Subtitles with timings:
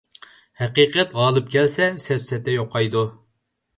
[0.61, 3.05] ھەقىقەت غالىب كەلسە سەپسەتە يوقايدۇ.